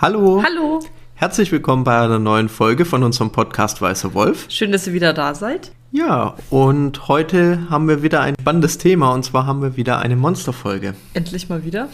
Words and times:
Hallo. 0.00 0.42
Hallo. 0.42 0.80
Herzlich 1.14 1.52
willkommen 1.52 1.84
bei 1.84 1.96
einer 1.96 2.18
neuen 2.18 2.48
Folge 2.48 2.84
von 2.84 3.02
unserem 3.02 3.30
Podcast 3.30 3.80
Weißer 3.80 4.14
Wolf. 4.14 4.46
Schön, 4.48 4.72
dass 4.72 4.86
ihr 4.86 4.92
wieder 4.92 5.12
da 5.12 5.34
seid. 5.34 5.70
Ja, 5.92 6.34
und 6.50 7.06
heute 7.08 7.70
haben 7.70 7.86
wir 7.86 8.02
wieder 8.02 8.20
ein 8.20 8.34
spannendes 8.40 8.78
Thema 8.78 9.12
und 9.12 9.24
zwar 9.24 9.46
haben 9.46 9.62
wir 9.62 9.76
wieder 9.76 10.00
eine 10.00 10.16
Monsterfolge. 10.16 10.94
Endlich 11.14 11.48
mal 11.48 11.64
wieder. 11.64 11.88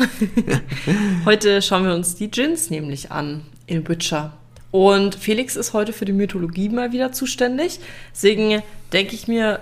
heute 1.24 1.60
schauen 1.60 1.84
wir 1.84 1.94
uns 1.94 2.14
die 2.14 2.30
Djinns 2.30 2.70
nämlich 2.70 3.10
an 3.12 3.42
in 3.66 3.86
Witcher. 3.86 4.32
Und 4.70 5.14
Felix 5.14 5.56
ist 5.56 5.72
heute 5.72 5.92
für 5.92 6.04
die 6.04 6.12
Mythologie 6.12 6.68
mal 6.68 6.92
wieder 6.92 7.12
zuständig. 7.12 7.80
Deswegen 8.14 8.62
denke 8.92 9.14
ich 9.14 9.28
mir, 9.28 9.60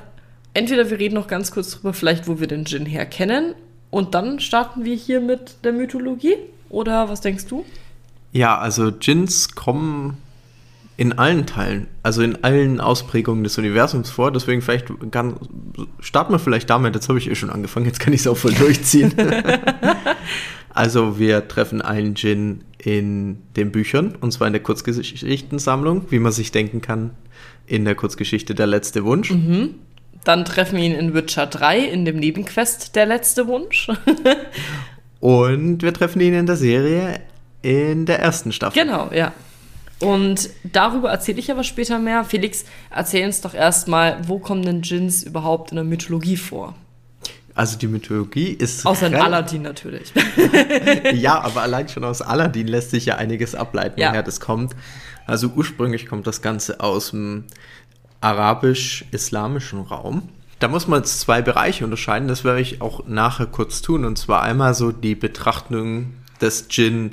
entweder 0.55 0.91
wir 0.91 0.99
reden 0.99 1.15
noch 1.15 1.29
ganz 1.29 1.51
kurz 1.51 1.71
drüber, 1.73 1.93
vielleicht 1.93 2.29
wo 2.29 2.41
wir 2.41 2.47
den 2.47 2.65
Djinn 2.65 2.87
herkennen. 2.87 3.55
Und 3.91 4.15
dann 4.15 4.41
starten 4.41 4.85
wir 4.85 4.95
hier 4.95 5.21
mit 5.21 5.65
der 5.65 5.73
Mythologie. 5.73 6.37
Oder 6.69 7.09
was 7.09 7.21
denkst 7.21 7.47
du? 7.47 7.65
Ja, 8.37 8.59
also 8.59 8.91
Djinns 8.91 9.55
kommen 9.55 10.19
in 10.99 11.15
allen 11.15 11.47
Teilen, 11.47 11.87
also 12.03 12.21
in 12.21 12.45
allen 12.45 12.81
Ausprägungen 12.81 13.43
des 13.43 13.57
Universums 13.57 14.11
vor. 14.11 14.31
Deswegen 14.31 14.61
vielleicht 14.61 14.89
kann, 15.11 15.37
starten 16.01 16.35
wir 16.35 16.39
vielleicht 16.39 16.69
damit. 16.69 16.95
Jetzt 16.95 17.09
habe 17.09 17.19
ich 17.19 17.31
eh 17.31 17.35
schon 17.35 17.49
angefangen, 17.49 17.87
jetzt 17.87 17.99
kann 17.99 18.13
ich 18.13 18.21
es 18.21 18.27
auch 18.27 18.37
voll 18.37 18.53
durchziehen. 18.53 19.15
also 20.75 21.19
wir 21.19 21.49
treffen 21.49 21.81
einen 21.81 22.13
Djinn 22.13 22.61
in 22.77 23.39
den 23.57 23.73
Büchern, 23.73 24.15
und 24.21 24.33
zwar 24.33 24.49
in 24.49 24.53
der 24.53 24.63
Kurzgeschichtensammlung, 24.63 26.05
wie 26.11 26.19
man 26.19 26.33
sich 26.33 26.53
denken 26.53 26.83
kann, 26.83 27.13
in 27.67 27.87
der 27.87 27.95
Kurzgeschichte 27.95 28.55
Der 28.55 28.67
letzte 28.67 29.05
Wunsch. 29.05 29.31
Mhm. 29.31 29.77
Dann 30.25 30.45
treffen 30.45 30.77
wir 30.77 30.85
ihn 30.85 30.93
in 30.93 31.15
Witcher 31.15 31.47
3 31.47 31.79
in 31.79 32.05
dem 32.05 32.17
Nebenquest 32.17 32.97
Der 32.97 33.07
letzte 33.07 33.47
Wunsch. 33.47 33.89
und 35.21 35.83
wir 35.83 35.95
treffen 35.95 36.21
ihn 36.21 36.35
in 36.35 36.45
der 36.45 36.57
Serie 36.57 37.21
in 37.63 38.07
der 38.07 38.21
ersten 38.21 38.53
Staffel. 38.53 38.83
Genau, 38.83 39.11
ja. 39.13 39.33
Und 40.01 40.51
darüber 40.65 41.11
erzähle 41.11 41.39
ich 41.39 41.51
aber 41.51 41.65
später 41.65 41.99
mehr. 41.99 42.25
Felix, 42.25 42.65
erzähl 42.91 43.25
uns 43.25 43.41
doch 43.41 43.55
erstmal, 43.55 44.19
wo 44.29 44.39
kommen 44.39 44.63
denn 44.63 44.83
Djinns 44.83 45.23
überhaupt 45.23 45.71
in 45.71 45.77
der 45.77 45.85
Mythologie 45.85 46.37
vor? 46.37 46.75
Also 47.55 47.79
die 47.79 47.87
Mythologie 47.87 48.49
ist. 48.49 48.85
Außer 48.85 49.07
in 49.07 49.15
Aladdin 49.15 49.63
natürlich. 49.63 50.13
ja, 51.15 51.41
aber 51.41 51.63
allein 51.63 51.89
schon 51.89 52.05
aus 52.05 52.21
Aladdin 52.21 52.67
lässt 52.69 52.91
sich 52.91 53.07
ja 53.07 53.17
einiges 53.17 53.55
ableiten, 53.55 53.99
ja. 53.99 54.11
woher 54.11 54.23
das 54.23 54.41
kommt. 54.41 54.77
Also 55.27 55.49
ursprünglich 55.57 56.07
kommt 56.07 56.27
das 56.27 56.43
Ganze 56.43 56.81
aus 56.81 57.11
dem 57.11 57.45
arabisch-islamischen 58.21 59.81
Raum. 59.81 60.29
Da 60.59 60.69
muss 60.69 60.87
man 60.87 61.01
jetzt 61.01 61.21
zwei 61.21 61.41
Bereiche 61.41 61.85
unterscheiden, 61.85 62.29
das 62.29 62.45
werde 62.45 62.61
ich 62.61 62.83
auch 62.83 63.07
nachher 63.07 63.47
kurz 63.47 63.81
tun. 63.81 64.05
Und 64.05 64.19
zwar 64.19 64.43
einmal 64.43 64.75
so 64.75 64.93
die 64.93 65.15
Betrachtung 65.15 66.13
des 66.43 66.69
Djinn 66.69 67.13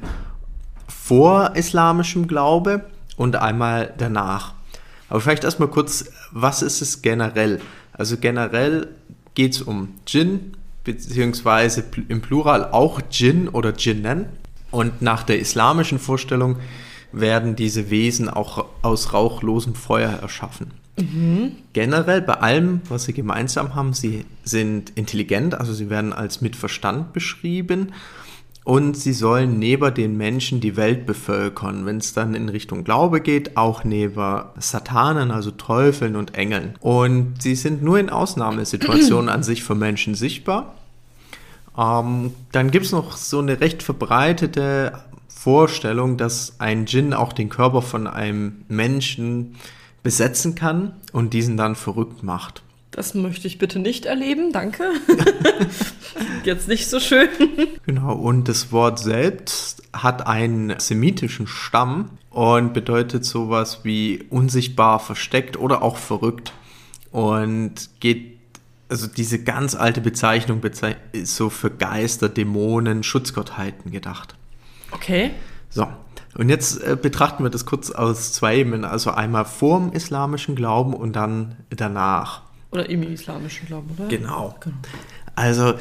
vor 1.03 1.51
islamischem 1.55 2.27
Glaube 2.27 2.85
und 3.17 3.35
einmal 3.35 3.93
danach. 3.97 4.53
Aber 5.09 5.19
vielleicht 5.19 5.43
erstmal 5.43 5.67
kurz, 5.67 6.05
was 6.31 6.61
ist 6.61 6.81
es 6.81 7.01
generell? 7.01 7.59
Also 7.91 8.15
generell 8.15 8.87
geht 9.33 9.53
es 9.55 9.61
um 9.61 9.89
Djinn, 10.07 10.53
beziehungsweise 10.85 11.83
im 12.07 12.21
Plural 12.21 12.71
auch 12.71 13.01
Djinn 13.01 13.49
oder 13.49 13.73
Djinnen. 13.73 14.27
Und 14.71 15.01
nach 15.01 15.23
der 15.23 15.39
islamischen 15.39 15.99
Vorstellung 15.99 16.57
werden 17.11 17.57
diese 17.57 17.89
Wesen 17.89 18.29
auch 18.29 18.65
aus 18.81 19.11
rauchlosem 19.11 19.75
Feuer 19.75 20.09
erschaffen. 20.09 20.71
Mhm. 20.95 21.51
Generell 21.73 22.21
bei 22.21 22.35
allem, 22.35 22.79
was 22.87 23.03
sie 23.03 23.13
gemeinsam 23.13 23.75
haben, 23.75 23.93
sie 23.93 24.23
sind 24.45 24.91
intelligent, 24.91 25.53
also 25.53 25.73
sie 25.73 25.89
werden 25.89 26.13
als 26.13 26.39
mit 26.39 26.55
Verstand 26.55 27.11
beschrieben 27.11 27.91
und 28.63 28.95
sie 28.95 29.13
sollen 29.13 29.59
neben 29.59 29.93
den 29.93 30.15
Menschen 30.17 30.61
die 30.61 30.77
Welt 30.77 31.05
bevölkern, 31.05 31.85
wenn 31.85 31.97
es 31.97 32.13
dann 32.13 32.33
in 32.33 32.47
Richtung 32.47 32.83
Glaube 32.83 33.19
geht, 33.19 33.57
auch 33.57 33.83
neben 33.83 34.43
Satanen, 34.57 35.31
also 35.31 35.51
Teufeln 35.51 36.15
und 36.15 36.35
Engeln. 36.35 36.75
Und 36.79 37.41
sie 37.41 37.55
sind 37.55 37.83
nur 37.83 37.99
in 37.99 38.09
Ausnahmesituationen 38.09 39.29
an 39.29 39.43
sich 39.43 39.63
für 39.63 39.75
Menschen 39.75 40.15
sichtbar. 40.15 40.75
Ähm, 41.77 42.33
dann 42.51 42.71
gibt 42.71 42.85
es 42.85 42.91
noch 42.91 43.17
so 43.17 43.39
eine 43.39 43.59
recht 43.59 43.83
verbreitete 43.83 44.93
Vorstellung, 45.27 46.15
dass 46.15 46.59
ein 46.59 46.85
Djinn 46.85 47.13
auch 47.13 47.33
den 47.33 47.49
Körper 47.49 47.81
von 47.81 48.07
einem 48.07 48.63
Menschen 48.69 49.55
besetzen 50.03 50.55
kann 50.55 50.93
und 51.11 51.33
diesen 51.33 51.57
dann 51.57 51.75
verrückt 51.75 52.23
macht. 52.23 52.61
Das 52.93 53.15
möchte 53.15 53.47
ich 53.47 53.57
bitte 53.57 53.79
nicht 53.79 54.05
erleben, 54.05 54.51
danke. 54.51 54.83
Jetzt 56.43 56.67
nicht 56.67 56.87
so 56.87 56.99
schön. 56.99 57.27
Genau, 57.85 58.13
und 58.13 58.47
das 58.47 58.71
Wort 58.71 58.99
selbst 58.99 59.81
hat 59.93 60.27
einen 60.27 60.79
semitischen 60.79 61.47
Stamm 61.47 62.11
und 62.29 62.73
bedeutet 62.73 63.25
sowas 63.25 63.79
wie 63.83 64.23
unsichtbar, 64.29 64.99
versteckt 64.99 65.57
oder 65.57 65.81
auch 65.81 65.97
verrückt. 65.97 66.53
Und 67.11 67.89
geht, 67.99 68.37
also 68.89 69.07
diese 69.07 69.43
ganz 69.43 69.73
alte 69.73 70.01
Bezeichnung 70.01 70.61
ist 71.13 71.35
so 71.35 71.49
für 71.49 71.71
Geister, 71.71 72.29
Dämonen, 72.29 73.01
Schutzgottheiten 73.01 73.91
gedacht. 73.91 74.35
Okay. 74.91 75.31
So, 75.71 75.87
und 76.35 76.49
jetzt 76.49 76.83
äh, 76.83 76.95
betrachten 76.95 77.43
wir 77.43 77.49
das 77.49 77.65
kurz 77.65 77.89
aus 77.89 78.33
zwei 78.33 78.57
Ebenen, 78.57 78.85
also 78.85 79.09
einmal 79.09 79.45
vor 79.45 79.79
dem 79.79 79.91
islamischen 79.93 80.55
Glauben 80.55 80.93
und 80.93 81.15
dann 81.15 81.55
danach. 81.71 82.42
Oder 82.73 82.89
im 82.89 83.03
islamischen 83.03 83.67
Glauben, 83.67 83.91
oder? 83.95 84.07
Genau. 84.07 84.55
genau. 84.59 84.75
Also 85.35 85.75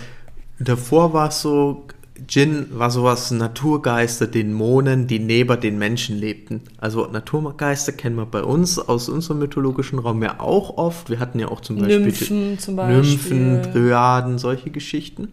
davor 0.58 1.12
war 1.12 1.28
es 1.28 1.40
so, 1.40 1.86
Djinn 2.18 2.66
war 2.70 2.90
sowas 2.90 3.30
Naturgeister, 3.30 4.26
Dämonen, 4.26 5.06
die 5.06 5.18
neben 5.18 5.60
den 5.60 5.78
Menschen 5.78 6.18
lebten. 6.18 6.60
Also 6.78 7.06
Naturgeister 7.06 7.92
kennen 7.92 8.16
wir 8.16 8.26
bei 8.26 8.42
uns 8.42 8.78
aus 8.78 9.08
unserem 9.08 9.38
mythologischen 9.38 9.98
Raum 9.98 10.22
ja 10.22 10.38
auch 10.38 10.76
oft. 10.76 11.10
Wir 11.10 11.18
hatten 11.18 11.38
ja 11.38 11.48
auch 11.48 11.60
zum 11.60 11.76
Beispiel 11.78 12.00
Nymphen, 12.00 12.58
zum 12.58 12.76
Beispiel. 12.76 13.36
Nymphen 13.36 13.72
Dryaden, 13.72 14.38
solche 14.38 14.70
Geschichten. 14.70 15.28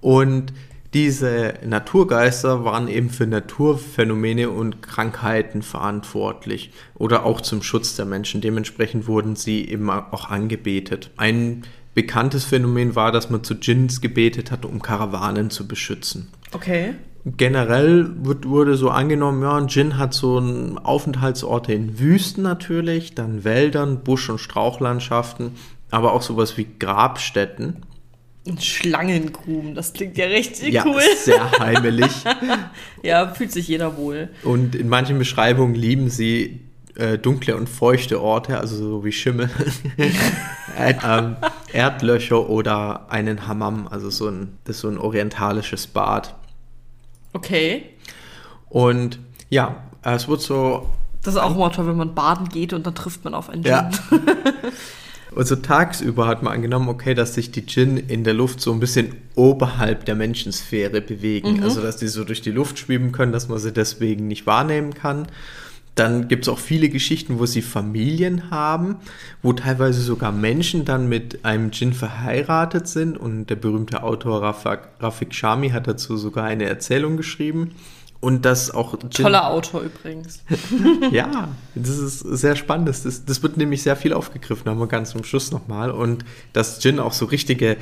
Und 0.00 0.52
diese 0.94 1.54
Naturgeister 1.64 2.64
waren 2.64 2.88
eben 2.88 3.08
für 3.08 3.26
Naturphänomene 3.26 4.50
und 4.50 4.82
Krankheiten 4.82 5.62
verantwortlich 5.62 6.70
oder 6.94 7.24
auch 7.24 7.40
zum 7.40 7.62
Schutz 7.62 7.96
der 7.96 8.04
Menschen. 8.04 8.42
Dementsprechend 8.42 9.06
wurden 9.06 9.34
sie 9.34 9.66
eben 9.68 9.88
auch 9.88 10.28
angebetet. 10.28 11.10
Ein 11.16 11.62
bekanntes 11.94 12.44
Phänomen 12.44 12.94
war, 12.94 13.10
dass 13.10 13.30
man 13.30 13.42
zu 13.42 13.54
Djinns 13.54 14.00
gebetet 14.00 14.50
hat, 14.50 14.66
um 14.66 14.82
Karawanen 14.82 15.50
zu 15.50 15.66
beschützen. 15.66 16.28
Okay. 16.52 16.94
Generell 17.24 18.10
wird, 18.24 18.48
wurde 18.48 18.76
so 18.76 18.90
angenommen, 18.90 19.42
ja, 19.42 19.56
ein 19.56 19.68
Djinn 19.68 19.96
hat 19.96 20.12
so 20.12 20.38
einen 20.38 20.76
Aufenthaltsorte 20.76 21.72
in 21.72 22.00
Wüsten 22.00 22.42
natürlich, 22.42 23.14
dann 23.14 23.44
Wäldern, 23.44 24.02
Busch- 24.02 24.28
und 24.28 24.40
Strauchlandschaften, 24.40 25.52
aber 25.90 26.12
auch 26.12 26.22
sowas 26.22 26.56
wie 26.56 26.66
Grabstätten. 26.78 27.76
Schlangengruben, 28.60 29.74
das 29.74 29.92
klingt 29.92 30.18
ja 30.18 30.26
richtig 30.26 30.74
ja, 30.74 30.84
cool. 30.84 31.00
Sehr 31.16 31.50
heimelig. 31.60 32.10
ja, 33.02 33.28
fühlt 33.28 33.52
sich 33.52 33.68
jeder 33.68 33.96
wohl. 33.96 34.30
Und 34.42 34.74
in 34.74 34.88
manchen 34.88 35.18
Beschreibungen 35.18 35.74
lieben 35.74 36.10
sie 36.10 36.60
äh, 36.96 37.18
dunkle 37.18 37.56
und 37.56 37.68
feuchte 37.68 38.20
Orte, 38.20 38.58
also 38.58 38.76
so 38.76 39.04
wie 39.04 39.12
Schimmel, 39.12 39.48
ähm, 40.76 41.36
Erdlöcher 41.72 42.48
oder 42.48 43.10
einen 43.10 43.46
Hammam, 43.46 43.86
also 43.88 44.10
so 44.10 44.28
ein, 44.28 44.58
das 44.64 44.76
ist 44.76 44.82
so 44.82 44.88
ein 44.88 44.98
orientalisches 44.98 45.86
Bad. 45.86 46.34
Okay. 47.32 47.84
Und 48.68 49.18
ja, 49.48 49.84
es 50.02 50.28
wird 50.28 50.40
so. 50.40 50.90
Das 51.22 51.34
ist 51.34 51.40
auch 51.40 51.54
immer 51.54 51.70
toll, 51.70 51.86
wenn 51.86 51.96
man 51.96 52.14
baden 52.14 52.48
geht 52.48 52.72
und 52.72 52.86
dann 52.86 52.94
trifft 52.94 53.24
man 53.24 53.34
auf 53.34 53.48
einen 53.48 53.62
Gin. 53.62 53.72
Ja. 53.72 53.90
Also 55.36 55.56
tagsüber 55.56 56.26
hat 56.26 56.42
man 56.42 56.52
angenommen, 56.52 56.88
okay, 56.88 57.14
dass 57.14 57.34
sich 57.34 57.50
die 57.50 57.64
Djinn 57.66 57.96
in 57.96 58.24
der 58.24 58.34
Luft 58.34 58.60
so 58.60 58.72
ein 58.72 58.80
bisschen 58.80 59.14
oberhalb 59.34 60.04
der 60.04 60.14
Menschensphäre 60.14 61.00
bewegen. 61.00 61.58
Mhm. 61.58 61.62
Also 61.62 61.80
dass 61.80 61.96
die 61.96 62.08
so 62.08 62.24
durch 62.24 62.42
die 62.42 62.50
Luft 62.50 62.78
schweben 62.78 63.12
können, 63.12 63.32
dass 63.32 63.48
man 63.48 63.58
sie 63.58 63.72
deswegen 63.72 64.28
nicht 64.28 64.46
wahrnehmen 64.46 64.94
kann. 64.94 65.26
Dann 65.94 66.26
gibt 66.28 66.44
es 66.44 66.48
auch 66.48 66.58
viele 66.58 66.88
Geschichten, 66.88 67.38
wo 67.38 67.44
sie 67.44 67.60
Familien 67.60 68.50
haben, 68.50 68.96
wo 69.42 69.52
teilweise 69.52 70.00
sogar 70.00 70.32
Menschen 70.32 70.86
dann 70.86 71.06
mit 71.06 71.44
einem 71.44 71.70
Djinn 71.70 71.92
verheiratet 71.92 72.88
sind. 72.88 73.18
Und 73.18 73.46
der 73.46 73.56
berühmte 73.56 74.02
Autor 74.02 74.42
Rafik 74.42 75.34
Shami 75.34 75.68
hat 75.70 75.86
dazu 75.86 76.16
sogar 76.16 76.44
eine 76.44 76.64
Erzählung 76.64 77.18
geschrieben. 77.18 77.72
Und 78.22 78.44
das 78.44 78.70
auch. 78.70 78.96
Toller 79.10 79.48
Autor 79.48 79.80
übrigens. 79.80 80.44
ja, 81.10 81.48
das 81.74 81.98
ist 81.98 82.20
sehr 82.20 82.54
spannend. 82.54 82.88
Das, 82.88 83.02
das 83.02 83.42
wird 83.42 83.56
nämlich 83.56 83.82
sehr 83.82 83.96
viel 83.96 84.12
aufgegriffen, 84.12 84.70
haben 84.70 84.78
wir 84.78 84.86
ganz 84.86 85.10
zum 85.10 85.24
Schluss 85.24 85.50
nochmal. 85.50 85.90
Und 85.90 86.24
dass 86.52 86.82
Jin 86.84 87.00
auch 87.00 87.14
so 87.14 87.24
richtige 87.24 87.78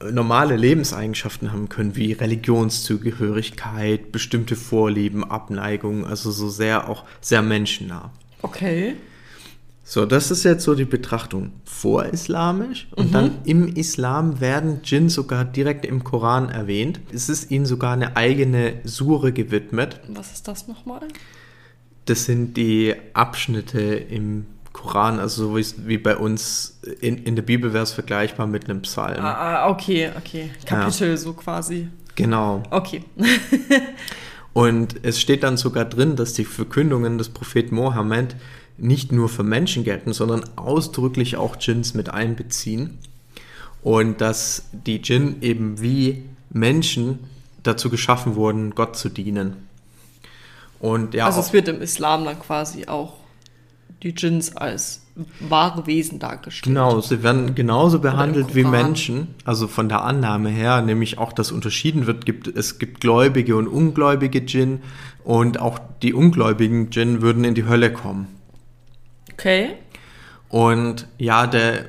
äh, 0.00 0.12
normale 0.12 0.56
Lebenseigenschaften 0.56 1.50
haben 1.50 1.70
können, 1.70 1.96
wie 1.96 2.12
Religionszugehörigkeit, 2.12 4.12
bestimmte 4.12 4.54
Vorlieben, 4.54 5.24
Abneigungen, 5.24 6.04
also 6.04 6.30
so 6.30 6.50
sehr 6.50 6.90
auch 6.90 7.04
sehr 7.22 7.40
menschennah. 7.40 8.10
Okay. 8.42 8.96
So, 9.92 10.06
das 10.06 10.30
ist 10.30 10.44
jetzt 10.44 10.62
so 10.62 10.76
die 10.76 10.84
Betrachtung 10.84 11.50
vorislamisch. 11.64 12.86
Und 12.94 13.08
Mhm. 13.08 13.12
dann 13.12 13.38
im 13.44 13.66
Islam 13.74 14.40
werden 14.40 14.82
Djinn 14.82 15.08
sogar 15.08 15.44
direkt 15.44 15.84
im 15.84 16.04
Koran 16.04 16.48
erwähnt. 16.48 17.00
Es 17.12 17.28
ist 17.28 17.50
ihnen 17.50 17.66
sogar 17.66 17.94
eine 17.94 18.16
eigene 18.16 18.74
Sure 18.84 19.32
gewidmet. 19.32 19.98
Was 20.06 20.30
ist 20.32 20.46
das 20.46 20.68
nochmal? 20.68 21.08
Das 22.04 22.24
sind 22.24 22.56
die 22.56 22.94
Abschnitte 23.14 23.80
im 23.80 24.46
Koran, 24.72 25.18
also 25.18 25.58
so 25.58 25.86
wie, 25.88 25.98
bei 25.98 26.16
uns 26.16 26.78
in, 27.00 27.18
in 27.24 27.34
der 27.34 27.42
Bibel 27.42 27.72
wäre 27.72 27.82
es 27.82 27.90
vergleichbar 27.90 28.46
mit 28.46 28.70
einem 28.70 28.82
Psalm. 28.82 29.18
Ah, 29.20 29.64
ah, 29.64 29.70
okay, 29.70 30.12
okay. 30.16 30.50
Kapitel 30.66 31.16
so 31.16 31.32
quasi. 31.32 31.88
Genau. 32.14 32.62
Okay. 32.70 33.02
Und 34.52 35.04
es 35.04 35.20
steht 35.20 35.42
dann 35.42 35.56
sogar 35.56 35.84
drin, 35.84 36.16
dass 36.16 36.32
die 36.32 36.44
Verkündungen 36.44 37.18
des 37.18 37.28
Propheten 37.28 37.74
Mohammed 37.74 38.36
nicht 38.78 39.12
nur 39.12 39.28
für 39.28 39.42
Menschen 39.42 39.84
gelten, 39.84 40.12
sondern 40.12 40.44
ausdrücklich 40.56 41.36
auch 41.36 41.56
Djinns 41.56 41.94
mit 41.94 42.08
einbeziehen. 42.08 42.98
Und 43.82 44.20
dass 44.20 44.64
die 44.72 45.00
Djinn 45.00 45.36
eben 45.42 45.80
wie 45.80 46.24
Menschen 46.50 47.20
dazu 47.62 47.90
geschaffen 47.90 48.34
wurden, 48.34 48.74
Gott 48.74 48.96
zu 48.96 49.08
dienen. 49.08 49.68
Und 50.80 51.14
ja, 51.14 51.26
also 51.26 51.40
es 51.40 51.52
wird 51.52 51.68
im 51.68 51.82
Islam 51.82 52.24
dann 52.24 52.38
quasi 52.40 52.86
auch 52.86 53.19
die 54.02 54.14
Djinns 54.14 54.56
als 54.56 55.02
wahre 55.40 55.86
Wesen 55.86 56.18
dargestellt. 56.18 56.74
Genau, 56.74 57.00
sie 57.00 57.22
werden 57.22 57.54
genauso 57.54 57.98
behandelt 57.98 58.54
wie. 58.54 58.64
Menschen, 58.64 59.34
also 59.44 59.68
von 59.68 59.88
der 59.88 60.04
Annahme 60.04 60.50
her, 60.50 60.80
nämlich 60.82 61.18
auch, 61.18 61.32
dass 61.32 61.50
unterschieden 61.50 62.06
wird, 62.06 62.24
gibt, 62.24 62.46
es 62.46 62.78
gibt 62.78 63.00
gläubige 63.00 63.56
und 63.56 63.66
ungläubige 63.66 64.42
Djinn 64.42 64.80
und 65.24 65.60
auch 65.60 65.78
die 66.02 66.14
ungläubigen 66.14 66.90
Djinn 66.90 67.20
würden 67.22 67.44
in 67.44 67.54
die 67.54 67.64
Hölle 67.64 67.92
kommen. 67.92 68.28
Okay. 69.32 69.70
Und 70.48 71.06
ja, 71.18 71.46
der, 71.46 71.86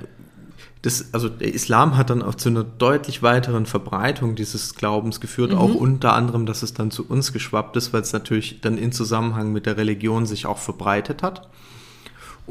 das, 0.81 1.13
also 1.13 1.29
der 1.29 1.53
Islam 1.53 1.97
hat 1.97 2.09
dann 2.09 2.21
auch 2.21 2.35
zu 2.35 2.49
einer 2.49 2.63
deutlich 2.63 3.21
weiteren 3.21 3.65
Verbreitung 3.65 4.35
dieses 4.35 4.75
Glaubens 4.75 5.19
geführt, 5.19 5.53
auch 5.53 5.75
unter 5.75 6.13
anderem, 6.13 6.45
dass 6.45 6.63
es 6.63 6.73
dann 6.73 6.91
zu 6.91 7.07
uns 7.07 7.33
geschwappt 7.33 7.75
ist, 7.77 7.93
weil 7.93 8.01
es 8.01 8.13
natürlich 8.13 8.61
dann 8.61 8.77
in 8.77 8.91
Zusammenhang 8.91 9.51
mit 9.51 9.65
der 9.65 9.77
Religion 9.77 10.25
sich 10.25 10.45
auch 10.45 10.57
verbreitet 10.57 11.23
hat. 11.23 11.49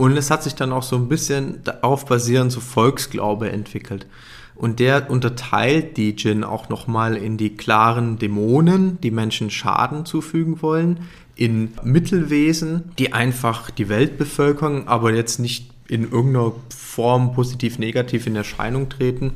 Und 0.00 0.17
es 0.17 0.31
hat 0.31 0.43
sich 0.43 0.55
dann 0.55 0.73
auch 0.73 0.82
so 0.82 0.97
ein 0.97 1.08
bisschen 1.08 1.62
darauf 1.62 2.06
basierend 2.06 2.50
so 2.50 2.61
Volksglaube 2.61 3.52
entwickelt. 3.52 4.06
Und 4.55 4.81
der 4.81 5.11
unterteilt 5.11 5.99
die 5.99 6.17
Djinn 6.17 6.43
auch 6.43 6.70
nochmal 6.70 7.19
in 7.19 7.37
die 7.37 7.55
klaren 7.55 8.19
Dämonen, 8.19 8.99
die 9.02 9.11
Menschen 9.11 9.50
Schaden 9.50 10.06
zufügen 10.06 10.62
wollen, 10.62 11.00
in 11.37 11.75
Mittelwesen, 11.82 12.93
die 12.99 13.12
einfach 13.12 13.70
die 13.70 13.91
Welt 13.91 14.17
bevölkern, 14.17 14.85
aber 14.88 15.12
jetzt 15.12 15.38
nicht 15.38 15.70
in 15.87 16.11
irgendeiner 16.11 16.52
Form 16.75 17.35
positiv-negativ 17.35 18.26
in 18.26 18.37
Erscheinung 18.37 18.88
treten. 18.88 19.35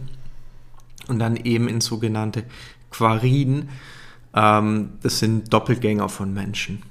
Und 1.08 1.18
dann 1.18 1.36
eben 1.36 1.68
in 1.68 1.82
sogenannte 1.82 2.42
Quarin, 2.90 3.68
ähm, 4.34 4.92
das 5.02 5.18
sind 5.18 5.52
Doppelgänger 5.52 6.08
von 6.08 6.32
Menschen. 6.32 6.82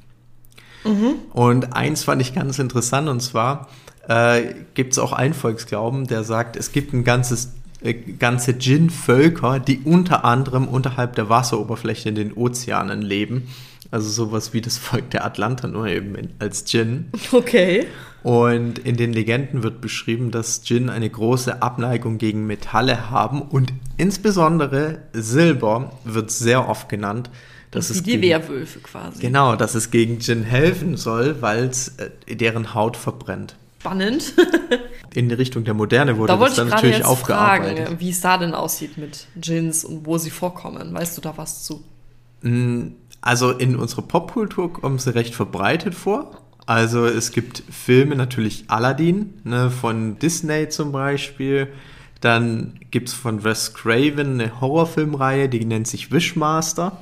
Und 1.33 1.75
eins 1.75 2.03
fand 2.03 2.21
ich 2.21 2.33
ganz 2.33 2.59
interessant, 2.59 3.09
und 3.09 3.21
zwar 3.21 3.69
äh, 4.07 4.53
gibt 4.73 4.93
es 4.93 4.99
auch 4.99 5.13
einen 5.13 5.33
Volksglauben, 5.33 6.07
der 6.07 6.23
sagt, 6.23 6.55
es 6.55 6.71
gibt 6.71 6.93
ein 6.93 7.03
ganzes, 7.03 7.53
äh, 7.81 7.93
ganze 7.93 8.53
Djinn-Völker, 8.53 9.59
die 9.59 9.79
unter 9.79 10.25
anderem 10.25 10.67
unterhalb 10.67 11.15
der 11.15 11.29
Wasseroberfläche 11.29 12.09
in 12.09 12.15
den 12.15 12.33
Ozeanen 12.33 13.01
leben. 13.01 13.47
Also 13.91 14.09
sowas 14.09 14.53
wie 14.53 14.61
das 14.61 14.79
Volk 14.79 15.11
der 15.11 15.23
Atlanter, 15.23 15.67
nur 15.67 15.85
eben 15.87 16.15
in, 16.15 16.29
als 16.39 16.63
Djinn. 16.63 17.11
Okay. 17.31 17.85
Und 18.23 18.79
in 18.79 18.95
den 18.95 19.13
Legenden 19.13 19.63
wird 19.63 19.81
beschrieben, 19.81 20.31
dass 20.31 20.61
Djinn 20.61 20.89
eine 20.89 21.09
große 21.09 21.61
Abneigung 21.61 22.17
gegen 22.17 22.47
Metalle 22.47 23.09
haben 23.09 23.41
und 23.41 23.73
insbesondere 23.97 24.99
Silber 25.11 25.91
wird 26.05 26.31
sehr 26.31 26.69
oft 26.69 26.87
genannt. 26.87 27.29
Wie 27.73 27.93
es 27.93 28.03
die 28.03 28.11
gegen- 28.11 28.21
Werwölfe 28.23 28.79
quasi. 28.79 29.19
Genau, 29.21 29.55
dass 29.55 29.75
es 29.75 29.91
gegen 29.91 30.19
Djinn 30.19 30.43
helfen 30.43 30.97
soll, 30.97 31.41
weil 31.41 31.65
es 31.65 31.93
äh, 31.97 32.35
deren 32.35 32.73
Haut 32.73 32.97
verbrennt. 32.97 33.55
Spannend. 33.79 34.33
In 35.13 35.27
die 35.29 35.35
Richtung 35.35 35.63
der 35.65 35.73
Moderne 35.73 36.17
wurde 36.17 36.33
Da 36.33 36.39
das 36.39 36.55
dann 36.55 36.69
natürlich 36.69 36.97
jetzt 36.97 37.05
aufgearbeitet. 37.05 37.85
fragen, 37.87 37.99
wie 37.99 38.09
es 38.09 38.21
da 38.21 38.37
denn 38.37 38.53
aussieht 38.55 38.97
mit 38.97 39.27
Djinns 39.35 39.83
und 39.85 40.05
wo 40.05 40.17
sie 40.17 40.29
vorkommen. 40.29 40.93
Weißt 40.93 41.17
du 41.17 41.21
da 41.21 41.33
was 41.37 41.63
zu? 41.65 41.83
Mm, 42.41 42.93
Also 43.21 43.51
in 43.51 43.75
unserer 43.75 44.01
Popkultur 44.03 44.71
kommen 44.73 44.99
sie 44.99 45.13
recht 45.13 45.35
verbreitet 45.35 45.95
vor. 45.95 46.31
Also 46.65 47.05
es 47.05 47.31
gibt 47.33 47.61
Filme, 47.69 48.15
natürlich 48.15 48.63
Aladdin, 48.69 49.33
ne, 49.43 49.69
von 49.69 50.17
Disney 50.17 50.69
zum 50.69 50.93
Beispiel. 50.93 51.67
Dann 52.21 52.79
gibt 52.89 53.09
es 53.09 53.13
von 53.13 53.43
Wes 53.43 53.73
Craven 53.73 54.39
eine 54.39 54.61
Horrorfilmreihe, 54.61 55.49
die 55.49 55.65
nennt 55.65 55.87
sich 55.87 56.09
Wishmaster. 56.11 56.97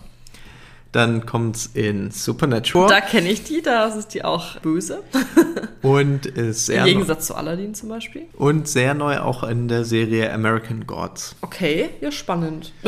Dann 0.91 1.25
kommt 1.25 1.55
es 1.55 1.65
in 1.67 2.11
Supernatural 2.11 2.89
Da 2.89 2.99
kenne 2.99 3.29
ich 3.29 3.43
die, 3.43 3.61
da 3.61 3.85
ist 3.85 4.09
die 4.09 4.25
auch 4.25 4.59
böse. 4.59 5.01
und 5.81 6.25
ist 6.25 6.69
Im 6.69 6.75
sehr, 6.75 6.83
Gegensatz 6.83 7.27
zu 7.27 7.35
Aladdin 7.35 7.73
zum 7.73 7.89
Beispiel. 7.89 8.23
und 8.33 8.67
sehr 8.67 8.93
neu 8.93 9.19
auch 9.19 9.43
in 9.43 9.67
der 9.69 9.85
Serie 9.85 10.33
American 10.33 10.85
Gods. 10.85 11.35
Okay, 11.41 11.89
ja, 12.01 12.11
spannend. 12.11 12.73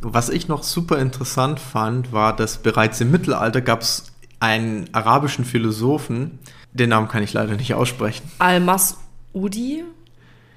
Was 0.00 0.30
ich 0.30 0.48
noch 0.48 0.62
super 0.62 0.98
interessant 0.98 1.60
fand, 1.60 2.10
war, 2.12 2.34
dass 2.34 2.56
bereits 2.58 3.00
im 3.02 3.10
Mittelalter 3.10 3.60
gab 3.60 3.82
es 3.82 4.12
einen 4.40 4.88
arabischen 4.92 5.44
Philosophen, 5.44 6.38
den 6.72 6.88
Namen 6.88 7.08
kann 7.08 7.22
ich 7.22 7.34
leider 7.34 7.54
nicht 7.54 7.74
aussprechen. 7.74 8.30
Al-Mas'udi, 8.38 9.82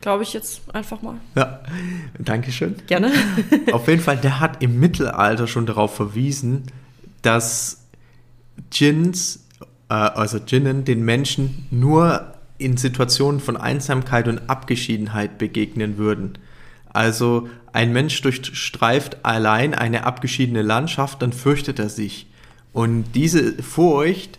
glaube 0.06 0.22
ich 0.22 0.34
jetzt 0.34 0.62
einfach 0.72 1.02
mal. 1.02 1.16
Ja, 1.34 1.62
Dankeschön. 2.20 2.76
Gerne. 2.86 3.12
Auf 3.72 3.88
jeden 3.88 4.04
Fall, 4.04 4.18
der 4.18 4.40
hat 4.40 4.62
im 4.62 4.80
Mittelalter 4.80 5.48
schon 5.48 5.66
darauf 5.66 5.96
verwiesen, 5.96 6.66
dass 7.24 7.88
Djinns, 8.72 9.48
äh, 9.90 9.96
also 9.96 10.38
Djinnen, 10.38 10.86
den 10.86 11.04
Menschen 11.04 11.66
nur 11.72 12.36
in 12.60 12.78
Situationen 12.78 13.40
von 13.40 13.58
Einsamkeit 13.58 14.28
und 14.28 14.48
Abgeschiedenheit 14.48 15.40
begegnen 15.40 15.98
würden. 15.98 16.38
Also 16.94 17.50
ein 17.74 17.92
Mensch 17.92 18.22
durchstreift 18.22 19.26
allein 19.26 19.74
eine 19.74 20.06
abgeschiedene 20.06 20.62
Landschaft, 20.62 21.24
dann 21.24 21.34
fürchtet 21.34 21.80
er 21.80 21.90
sich. 21.90 22.28
Und 22.74 23.06
diese 23.16 23.54
Furcht 23.64 24.38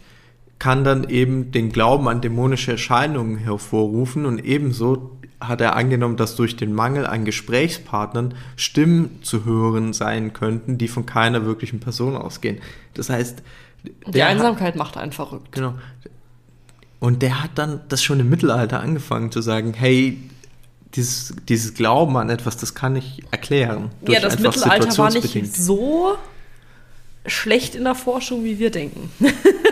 kann 0.58 0.84
dann 0.84 1.08
eben 1.08 1.50
den 1.52 1.70
Glauben 1.70 2.08
an 2.08 2.20
dämonische 2.20 2.72
Erscheinungen 2.72 3.36
hervorrufen 3.38 4.24
und 4.26 4.38
ebenso 4.44 5.18
hat 5.38 5.60
er 5.60 5.76
angenommen, 5.76 6.16
dass 6.16 6.34
durch 6.34 6.56
den 6.56 6.72
Mangel 6.72 7.06
an 7.06 7.26
Gesprächspartnern 7.26 8.34
Stimmen 8.56 9.18
zu 9.22 9.44
hören 9.44 9.92
sein 9.92 10.32
könnten, 10.32 10.78
die 10.78 10.88
von 10.88 11.04
keiner 11.04 11.44
wirklichen 11.44 11.78
Person 11.78 12.16
ausgehen. 12.16 12.58
Das 12.94 13.10
heißt, 13.10 13.42
Die 14.06 14.10
der 14.12 14.24
hat- 14.24 14.30
Einsamkeit 14.32 14.76
macht 14.76 14.96
einen 14.96 15.12
verrückt. 15.12 15.52
Genau. 15.52 15.74
Und 17.00 17.20
der 17.20 17.42
hat 17.42 17.50
dann 17.56 17.80
das 17.90 18.02
schon 18.02 18.18
im 18.20 18.30
Mittelalter 18.30 18.80
angefangen 18.80 19.30
zu 19.30 19.42
sagen, 19.42 19.74
hey, 19.74 20.16
dieses, 20.94 21.34
dieses 21.46 21.74
Glauben 21.74 22.16
an 22.16 22.30
etwas, 22.30 22.56
das 22.56 22.74
kann 22.74 22.96
ich 22.96 23.22
erklären. 23.30 23.90
Ja, 24.08 24.20
das 24.20 24.38
Mittelalter 24.38 24.96
war 24.96 25.12
nicht 25.12 25.54
so 25.54 26.16
schlecht 27.26 27.74
in 27.74 27.84
der 27.84 27.94
Forschung, 27.94 28.44
wie 28.44 28.58
wir 28.58 28.70
denken. 28.70 29.10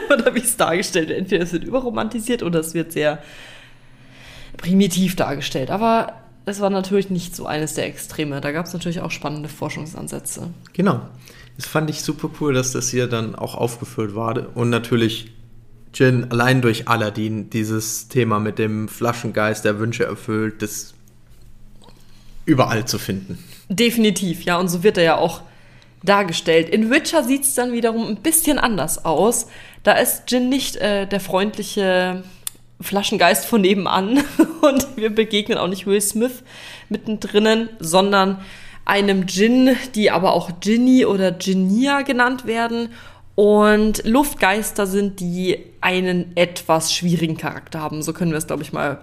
oder 0.13 0.35
wie 0.35 0.41
es 0.41 0.57
dargestellt 0.57 1.09
wird. 1.09 1.19
Entweder 1.19 1.45
es 1.45 1.53
wird 1.53 1.65
überromantisiert 1.65 2.43
oder 2.43 2.61
es 2.61 2.75
wird 2.75 2.93
sehr 2.93 3.23
primitiv 4.57 5.17
dargestellt. 5.17 5.71
Aber 5.71 6.13
es 6.47 6.61
war 6.61 6.71
natürlich 6.71 7.11
nicht 7.11 7.35
so 7.35 7.47
eines 7.47 7.75
der 7.75 7.87
Extreme. 7.87 8.41
Da 8.41 8.53
gab 8.53 8.67
es 8.67 8.73
natürlich 8.73 9.01
auch 9.01 9.11
spannende 9.11 9.49
Forschungsansätze. 9.49 10.49
Genau. 10.73 11.01
Das 11.57 11.67
fand 11.67 11.89
ich 11.89 12.03
super 12.03 12.31
cool, 12.41 12.53
dass 12.53 12.73
das 12.73 12.91
hier 12.91 13.07
dann 13.07 13.35
auch 13.35 13.55
aufgeführt 13.55 14.15
war. 14.15 14.57
Und 14.57 14.71
natürlich 14.71 15.31
Jin 15.95 16.31
allein 16.31 16.61
durch 16.61 16.89
Aladdin, 16.89 17.51
dieses 17.51 18.09
Thema 18.09 18.41
mit 18.41 18.59
dem 18.59 18.89
Flaschengeist, 18.89 19.65
der 19.65 19.79
Wünsche 19.79 20.05
erfüllt, 20.05 20.61
das 20.61 20.95
überall 22.45 22.85
zu 22.87 22.99
finden. 22.99 23.39
Definitiv, 23.69 24.43
ja. 24.43 24.59
Und 24.59 24.69
so 24.69 24.83
wird 24.83 24.99
er 24.99 25.05
ja 25.05 25.17
auch 25.17 25.43
dargestellt. 26.05 26.69
In 26.69 26.91
Witcher 26.91 27.25
sieht 27.25 27.43
es 27.43 27.55
dann 27.55 27.73
wiederum 27.73 28.07
ein 28.07 28.17
bisschen 28.17 28.59
anders 28.59 29.05
aus. 29.05 29.49
Da 29.83 29.93
ist 29.93 30.31
Jin 30.31 30.49
nicht 30.49 30.77
äh, 30.77 31.07
der 31.07 31.21
freundliche 31.21 32.23
Flaschengeist 32.81 33.47
von 33.47 33.63
nebenan 33.63 34.23
und 34.61 34.97
wir 34.97 35.11
begegnen 35.15 35.59
auch 35.59 35.69
nicht 35.69 35.87
Will 35.87 36.01
Smith 36.01 36.43
mittendrin, 36.89 37.71
sondern 37.79 38.39
einem 38.85 39.27
Djinn, 39.27 39.77
die 39.95 40.11
aber 40.11 40.35
auch 40.35 40.61
Ginny 40.61 41.07
oder 41.07 41.33
Ginia 41.33 42.03
genannt 42.03 42.47
werden. 42.47 42.91
Und 43.35 44.05
Luftgeister 44.05 44.87
sind, 44.87 45.19
die 45.19 45.59
einen 45.81 46.37
etwas 46.37 46.93
schwierigen 46.93 47.37
Charakter 47.37 47.81
haben. 47.81 48.03
So 48.03 48.13
können 48.13 48.31
wir 48.31 48.39
es, 48.39 48.47
glaube 48.47 48.63
ich, 48.63 48.73
mal 48.73 49.01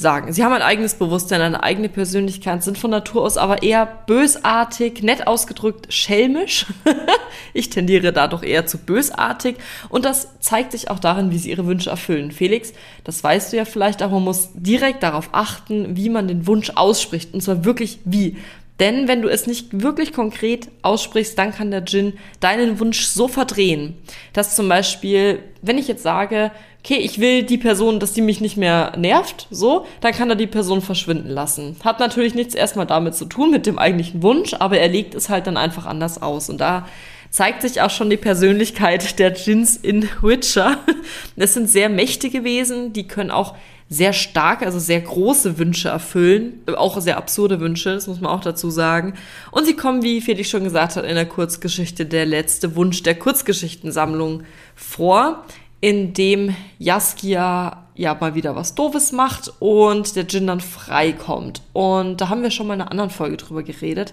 sagen. 0.00 0.32
Sie 0.32 0.44
haben 0.44 0.52
ein 0.52 0.62
eigenes 0.62 0.94
Bewusstsein, 0.94 1.40
eine 1.40 1.62
eigene 1.62 1.88
Persönlichkeit, 1.88 2.64
sind 2.64 2.78
von 2.78 2.90
Natur 2.90 3.22
aus 3.22 3.36
aber 3.36 3.62
eher 3.62 3.86
bösartig, 4.06 5.02
nett 5.02 5.26
ausgedrückt, 5.26 5.92
schelmisch. 5.92 6.66
ich 7.52 7.70
tendiere 7.70 8.12
da 8.12 8.26
doch 8.26 8.42
eher 8.42 8.66
zu 8.66 8.78
bösartig 8.78 9.56
und 9.88 10.04
das 10.04 10.28
zeigt 10.40 10.72
sich 10.72 10.90
auch 10.90 10.98
darin, 10.98 11.30
wie 11.30 11.38
sie 11.38 11.50
ihre 11.50 11.66
Wünsche 11.66 11.90
erfüllen. 11.90 12.32
Felix, 12.32 12.72
das 13.04 13.22
weißt 13.22 13.52
du 13.52 13.58
ja 13.58 13.64
vielleicht, 13.64 14.02
aber 14.02 14.14
man 14.14 14.24
muss 14.24 14.50
direkt 14.54 15.02
darauf 15.02 15.28
achten, 15.32 15.96
wie 15.96 16.08
man 16.08 16.28
den 16.28 16.46
Wunsch 16.46 16.72
ausspricht 16.74 17.34
und 17.34 17.42
zwar 17.42 17.64
wirklich 17.64 18.00
wie. 18.04 18.36
Denn 18.80 19.08
wenn 19.08 19.22
du 19.22 19.28
es 19.28 19.46
nicht 19.46 19.82
wirklich 19.82 20.12
konkret 20.12 20.68
aussprichst, 20.82 21.38
dann 21.38 21.52
kann 21.52 21.70
der 21.70 21.82
Djinn 21.82 22.14
deinen 22.40 22.80
Wunsch 22.80 23.04
so 23.04 23.28
verdrehen, 23.28 23.94
dass 24.32 24.56
zum 24.56 24.68
Beispiel, 24.68 25.40
wenn 25.60 25.78
ich 25.78 25.86
jetzt 25.86 26.02
sage, 26.02 26.50
okay, 26.82 26.96
ich 26.96 27.20
will 27.20 27.42
die 27.42 27.58
Person, 27.58 28.00
dass 28.00 28.14
die 28.14 28.22
mich 28.22 28.40
nicht 28.40 28.56
mehr 28.56 28.94
nervt, 28.96 29.46
so, 29.50 29.86
dann 30.00 30.12
kann 30.12 30.30
er 30.30 30.36
die 30.36 30.46
Person 30.46 30.80
verschwinden 30.80 31.28
lassen. 31.28 31.76
Hat 31.84 32.00
natürlich 32.00 32.34
nichts 32.34 32.54
erstmal 32.54 32.86
damit 32.86 33.14
zu 33.14 33.26
tun, 33.26 33.50
mit 33.50 33.66
dem 33.66 33.78
eigentlichen 33.78 34.22
Wunsch, 34.22 34.54
aber 34.54 34.78
er 34.78 34.88
legt 34.88 35.14
es 35.14 35.28
halt 35.28 35.46
dann 35.46 35.58
einfach 35.58 35.84
anders 35.84 36.22
aus. 36.22 36.48
Und 36.48 36.58
da 36.58 36.88
zeigt 37.30 37.62
sich 37.62 37.82
auch 37.82 37.90
schon 37.90 38.08
die 38.08 38.16
Persönlichkeit 38.16 39.18
der 39.18 39.30
Djinns 39.30 39.76
in 39.76 40.08
Witcher. 40.22 40.78
Es 41.36 41.54
sind 41.54 41.68
sehr 41.68 41.88
mächtige 41.88 42.44
Wesen, 42.44 42.92
die 42.92 43.06
können 43.06 43.30
auch 43.30 43.54
sehr 43.92 44.12
stark, 44.12 44.62
also 44.62 44.78
sehr 44.78 45.00
große 45.00 45.58
Wünsche 45.58 45.88
erfüllen, 45.88 46.60
auch 46.76 47.00
sehr 47.00 47.16
absurde 47.16 47.58
Wünsche, 47.58 47.92
das 47.92 48.06
muss 48.06 48.20
man 48.20 48.30
auch 48.30 48.40
dazu 48.40 48.70
sagen. 48.70 49.14
Und 49.50 49.66
sie 49.66 49.74
kommen, 49.74 50.04
wie 50.04 50.20
Felix 50.20 50.48
schon 50.48 50.62
gesagt 50.62 50.94
hat, 50.94 51.04
in 51.04 51.16
der 51.16 51.26
Kurzgeschichte 51.26 52.06
Der 52.06 52.24
letzte 52.24 52.76
Wunsch 52.76 53.02
der 53.02 53.16
Kurzgeschichtensammlung 53.16 54.44
vor, 54.76 55.44
in 55.80 56.12
dem 56.12 56.54
Jaskia 56.78 57.84
ja 57.96 58.16
mal 58.18 58.36
wieder 58.36 58.54
was 58.54 58.76
Doofes 58.76 59.10
macht 59.10 59.52
und 59.58 60.14
der 60.14 60.24
Djinn 60.24 60.46
dann 60.46 60.60
freikommt. 60.60 61.62
Und 61.72 62.20
da 62.20 62.28
haben 62.28 62.42
wir 62.42 62.52
schon 62.52 62.68
mal 62.68 62.74
in 62.74 62.82
einer 62.82 62.92
anderen 62.92 63.10
Folge 63.10 63.38
drüber 63.38 63.64
geredet. 63.64 64.12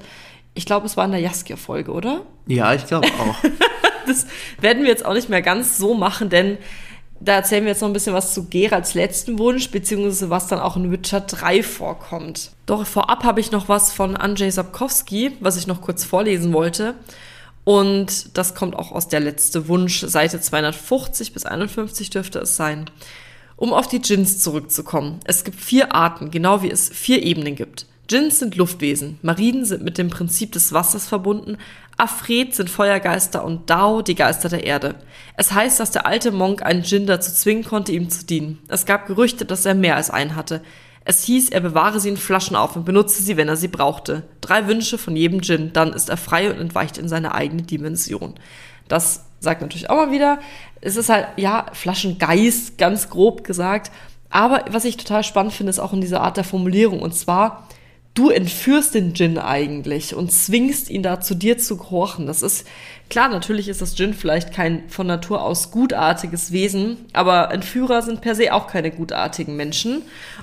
Ich 0.56 0.66
glaube, 0.66 0.88
es 0.88 0.98
war 0.98 1.06
in 1.06 1.12
der 1.12 1.20
Jaskia-Folge, 1.20 1.92
oder? 1.92 2.22
Ja, 2.48 2.74
ich 2.74 2.88
glaube 2.88 3.08
auch. 3.20 3.36
das 4.08 4.26
werden 4.60 4.82
wir 4.82 4.90
jetzt 4.90 5.06
auch 5.06 5.14
nicht 5.14 5.30
mehr 5.30 5.44
ganz 5.44 5.78
so 5.78 5.94
machen, 5.94 6.30
denn 6.30 6.58
da 7.20 7.34
erzählen 7.34 7.64
wir 7.64 7.72
jetzt 7.72 7.82
noch 7.82 7.90
ein 7.90 7.94
bisschen 7.94 8.14
was 8.14 8.34
zu 8.34 8.46
Geralds 8.50 8.94
letzten 8.94 9.40
Wunsch, 9.40 9.70
beziehungsweise 9.72 10.30
was 10.30 10.48
dann 10.48 10.60
auch 10.60 10.78
in 10.78 10.92
Witcher 10.92 11.22
3 11.22 11.64
vorkommt. 11.64 12.52
Doch 12.66 12.86
vorab 12.86 13.24
habe 13.24 13.40
ich 13.40 13.52
noch 13.52 13.70
was 13.70 13.92
von 13.94 14.16
Andrzej 14.16 14.52
Sapkowski, 14.52 15.32
was 15.40 15.58
ich 15.58 15.68
noch 15.68 15.82
kurz 15.82 16.04
vorlesen 16.04 16.54
wollte. 16.54 16.96
Und 17.64 18.38
das 18.38 18.56
kommt 18.56 18.76
auch 18.76 18.92
aus 18.92 19.10
der 19.10 19.20
letzte 19.20 19.68
Wunsch, 19.68 20.00
Seite 20.00 20.40
250 20.40 21.34
bis 21.34 21.46
51 21.46 22.10
dürfte 22.10 22.40
es 22.40 22.56
sein. 22.56 22.90
Um 23.58 23.74
auf 23.74 23.88
die 23.88 24.00
Djinns 24.00 24.40
zurückzukommen. 24.40 25.20
Es 25.26 25.44
gibt 25.44 25.60
vier 25.60 25.94
Arten, 25.94 26.32
genau 26.32 26.62
wie 26.62 26.72
es 26.72 26.88
vier 26.90 27.24
Ebenen 27.24 27.56
gibt. 27.56 27.88
Djinns 28.10 28.40
sind 28.40 28.56
Luftwesen, 28.56 29.20
Mariden 29.22 29.66
sind 29.66 29.84
mit 29.84 29.98
dem 29.98 30.10
Prinzip 30.10 30.54
des 30.54 30.72
Wassers 30.72 31.08
verbunden, 31.08 31.58
Afred 31.98 32.56
sind 32.56 32.70
Feuergeister 32.70 33.44
und 33.44 33.70
Dao 33.70 34.02
die 34.02 34.16
Geister 34.16 34.50
der 34.50 34.64
Erde. 34.64 34.96
Es 35.36 35.52
heißt, 35.52 35.80
dass 35.80 35.92
der 35.92 36.06
alte 36.06 36.32
Monk 36.32 36.64
einen 36.64 36.84
Djinn 36.84 37.08
dazu 37.08 37.34
zwingen 37.34 37.64
konnte, 37.64 37.92
ihm 37.92 38.10
zu 38.10 38.26
dienen. 38.26 38.60
Es 38.68 38.86
gab 38.86 39.08
Gerüchte, 39.08 39.46
dass 39.46 39.66
er 39.66 39.74
mehr 39.74 39.96
als 39.96 40.10
einen 40.10 40.36
hatte. 40.36 40.62
Es 41.04 41.24
hieß, 41.24 41.50
er 41.50 41.62
bewahre 41.62 42.00
sie 42.00 42.10
in 42.10 42.18
Flaschen 42.18 42.56
auf 42.56 42.76
und 42.76 42.86
benutze 42.86 43.24
sie, 43.24 43.36
wenn 43.36 43.48
er 43.48 43.56
sie 43.56 43.68
brauchte. 43.68 44.24
Drei 44.42 44.68
Wünsche 44.68 44.98
von 44.98 45.16
jedem 45.16 45.42
Djinn, 45.42 45.74
dann 45.74 45.92
ist 45.92 46.10
er 46.10 46.18
frei 46.18 46.52
und 46.52 46.60
entweicht 46.60 46.98
in 46.98 47.10
seine 47.10 47.34
eigene 47.34 47.64
Dimension. 47.64 48.36
Das 48.88 49.26
sagt 49.40 49.62
natürlich 49.62 49.90
auch 49.90 49.96
mal 49.96 50.12
wieder, 50.12 50.40
es 50.82 50.96
ist 50.98 51.10
halt, 51.10 51.28
ja, 51.38 51.66
Flaschengeist, 51.74 52.78
ganz 52.78 53.10
grob 53.10 53.44
gesagt. 53.44 53.92
Aber 54.30 54.66
was 54.70 54.86
ich 54.86 54.98
total 54.98 55.24
spannend 55.24 55.54
finde, 55.54 55.70
ist 55.72 55.80
auch 55.80 55.94
in 55.94 56.02
dieser 56.02 56.22
Art 56.22 56.38
der 56.38 56.44
Formulierung. 56.44 57.00
Und 57.00 57.16
zwar, 57.16 57.67
du 58.18 58.32
entführst 58.32 58.96
den 58.96 59.14
Djinn 59.14 59.38
eigentlich 59.38 60.16
und 60.16 60.32
zwingst 60.32 60.90
ihn 60.90 61.04
da 61.04 61.22
zu 61.22 61.36
dir 61.36 61.60
zu 61.60 61.78
gehorchen. 61.78 62.26
Das 62.26 62.42
ist 62.42 62.66
klar, 63.12 63.30
natürlich 63.30 63.70
ist 63.70 63.80
das 63.80 63.94
Djinn 63.94 64.16
vielleicht 64.16 64.52
kein 64.52 64.90
von 64.90 65.06
Natur 65.06 65.44
aus 65.44 65.70
gutartiges 65.70 66.52
Wesen, 66.52 66.98
aber 67.14 67.52
Entführer 67.54 68.02
sind 68.02 68.22
per 68.22 68.34
se 68.34 68.54
auch 68.54 68.66
keine 68.66 68.90
gutartigen 68.90 69.56
Menschen. 69.56 70.02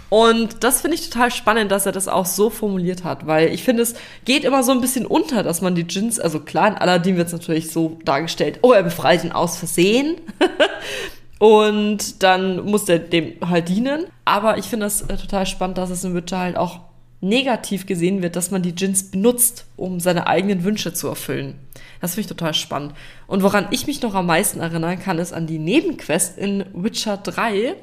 Und 0.08 0.62
das 0.62 0.82
finde 0.82 0.94
ich 0.94 1.10
total 1.10 1.32
spannend, 1.32 1.72
dass 1.72 1.84
er 1.84 1.90
das 1.90 2.06
auch 2.06 2.26
so 2.26 2.48
formuliert 2.48 3.02
hat, 3.02 3.26
weil 3.26 3.52
ich 3.52 3.64
finde, 3.64 3.82
es 3.82 3.94
geht 4.24 4.44
immer 4.44 4.62
so 4.62 4.70
ein 4.70 4.80
bisschen 4.80 5.04
unter, 5.04 5.42
dass 5.42 5.60
man 5.60 5.74
die 5.74 5.84
Djinns, 5.84 6.20
also 6.20 6.38
klar, 6.38 6.68
in 6.68 6.74
Aladdin 6.74 7.16
wird 7.16 7.26
es 7.26 7.32
natürlich 7.32 7.72
so 7.72 7.98
dargestellt, 8.04 8.60
oh, 8.62 8.70
er 8.70 8.84
befreit 8.84 9.24
ihn 9.24 9.32
aus 9.32 9.56
Versehen. 9.58 10.16
Und 11.40 12.22
dann 12.22 12.64
muss 12.64 12.84
der 12.84 13.00
dem 13.00 13.34
halt 13.46 13.68
dienen. 13.68 14.06
Aber 14.24 14.56
ich 14.56 14.66
finde 14.66 14.86
das 14.86 15.02
äh, 15.02 15.16
total 15.16 15.44
spannend, 15.44 15.76
dass 15.76 15.90
es 15.90 16.04
in 16.04 16.14
Witcher 16.14 16.38
halt 16.38 16.56
auch 16.56 16.80
negativ 17.20 17.86
gesehen 17.86 18.22
wird, 18.22 18.36
dass 18.36 18.50
man 18.50 18.62
die 18.62 18.74
Djinns 18.74 19.10
benutzt, 19.10 19.66
um 19.76 20.00
seine 20.00 20.26
eigenen 20.26 20.64
Wünsche 20.64 20.92
zu 20.92 21.08
erfüllen. 21.08 21.54
Das 22.00 22.14
finde 22.14 22.22
ich 22.22 22.36
total 22.36 22.54
spannend. 22.54 22.94
Und 23.26 23.42
woran 23.42 23.68
ich 23.70 23.86
mich 23.86 24.02
noch 24.02 24.14
am 24.14 24.26
meisten 24.26 24.60
erinnern 24.60 24.98
kann, 24.98 25.18
ist 25.18 25.32
an 25.32 25.46
die 25.46 25.58
Nebenquest 25.58 26.36
in 26.36 26.66
Witcher 26.74 27.16
3. 27.16 27.76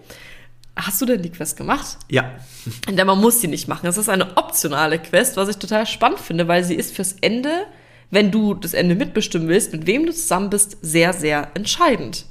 Hast 0.75 1.01
du 1.01 1.05
denn 1.05 1.21
die 1.21 1.31
Quest 1.31 1.57
gemacht? 1.57 1.97
Ja. 2.07 2.31
Denn 2.87 3.07
man 3.07 3.19
muss 3.19 3.41
sie 3.41 3.47
nicht 3.47 3.67
machen. 3.67 3.87
Es 3.87 3.97
ist 3.97 4.09
eine 4.09 4.37
optionale 4.37 4.99
Quest, 4.99 5.37
was 5.37 5.49
ich 5.49 5.57
total 5.57 5.85
spannend 5.85 6.19
finde, 6.19 6.47
weil 6.47 6.63
sie 6.63 6.75
ist 6.75 6.95
fürs 6.95 7.15
Ende, 7.21 7.65
wenn 8.11 8.31
du 8.31 8.53
das 8.53 8.73
Ende 8.73 8.95
mitbestimmen 8.95 9.47
willst, 9.47 9.73
mit 9.73 9.87
wem 9.87 10.05
du 10.05 10.13
zusammen 10.13 10.49
bist, 10.49 10.77
sehr, 10.81 11.13
sehr 11.13 11.49
entscheidend. 11.55 12.25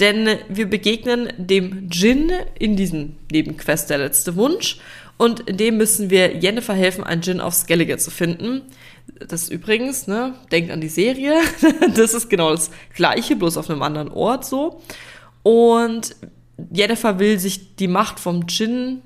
Denn 0.00 0.38
wir 0.48 0.68
begegnen 0.68 1.32
dem 1.36 1.88
Djinn 1.88 2.32
in 2.58 2.76
diesem 2.76 3.16
Nebenquest 3.30 3.90
der 3.90 3.98
letzte 3.98 4.36
Wunsch 4.36 4.78
und 5.18 5.40
in 5.40 5.56
dem 5.56 5.76
müssen 5.76 6.10
wir 6.10 6.36
Jennifer 6.36 6.74
helfen, 6.74 7.04
einen 7.04 7.22
Gin 7.22 7.40
auf 7.40 7.54
Skellige 7.54 7.98
zu 7.98 8.10
finden. 8.10 8.62
Das 9.28 9.48
übrigens, 9.48 10.06
ne, 10.06 10.34
denkt 10.50 10.70
an 10.70 10.80
die 10.80 10.88
Serie. 10.88 11.40
das 11.94 12.14
ist 12.14 12.28
genau 12.28 12.50
das 12.50 12.70
Gleiche, 12.94 13.36
bloß 13.36 13.56
auf 13.56 13.70
einem 13.70 13.82
anderen 13.82 14.08
Ort 14.08 14.44
so. 14.44 14.80
Und 15.42 16.16
Jennifer 16.72 17.18
will 17.18 17.38
sich 17.38 17.76
die 17.76 17.88
Macht 17.88 18.20
vom 18.20 18.46
Gin 18.46 19.02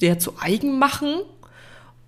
der 0.00 0.18
zu 0.18 0.34
eigen 0.40 0.78
machen. 0.78 1.22